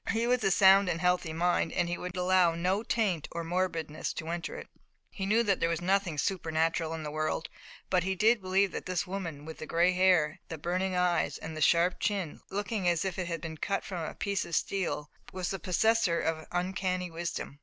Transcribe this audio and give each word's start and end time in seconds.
His 0.07 0.25
was 0.27 0.43
a 0.43 0.49
sound 0.49 0.89
and 0.89 0.99
healthy 0.99 1.31
mind, 1.31 1.71
and 1.73 1.87
he 1.87 1.95
would 1.95 2.17
allow 2.17 2.55
no 2.55 2.81
taint 2.81 3.27
of 3.33 3.45
morbidness 3.45 4.13
to 4.13 4.29
enter 4.29 4.55
it. 4.55 4.67
He 5.11 5.27
knew 5.27 5.43
that 5.43 5.59
there 5.59 5.69
was 5.69 5.79
nothing 5.79 6.17
supernatural 6.17 6.95
in 6.95 7.03
the 7.03 7.11
world, 7.11 7.49
but 7.87 8.03
he 8.03 8.15
did 8.15 8.41
believe 8.41 8.71
that 8.71 8.87
this 8.87 9.05
woman 9.05 9.45
with 9.45 9.59
the 9.59 9.67
gray 9.67 9.91
hair, 9.91 10.39
the 10.49 10.57
burning 10.57 10.95
eyes 10.95 11.37
and 11.37 11.55
the 11.55 11.61
sharp 11.61 11.99
chin, 11.99 12.41
looking 12.49 12.87
as 12.89 13.05
if 13.05 13.19
it 13.19 13.27
had 13.27 13.41
been 13.41 13.57
cut 13.57 13.83
from 13.85 14.03
a 14.03 14.15
piece 14.15 14.43
of 14.43 14.55
steel, 14.55 15.11
was 15.31 15.51
the 15.51 15.59
possessor 15.59 16.19
of 16.19 16.47
uncanny 16.51 17.11
wisdom. 17.11 17.59